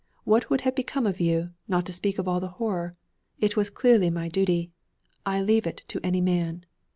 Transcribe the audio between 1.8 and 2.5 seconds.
to speak of all the